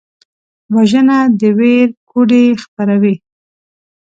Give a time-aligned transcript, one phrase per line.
[0.75, 3.15] وژنه د ویر کوډې خپروي